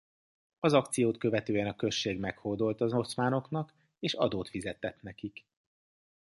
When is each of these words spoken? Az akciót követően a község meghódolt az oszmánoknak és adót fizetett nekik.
Az 0.59 0.73
akciót 0.73 1.17
követően 1.17 1.67
a 1.67 1.75
község 1.75 2.19
meghódolt 2.19 2.81
az 2.81 2.93
oszmánoknak 2.93 3.73
és 3.99 4.13
adót 4.13 4.49
fizetett 4.49 5.01
nekik. 5.01 5.45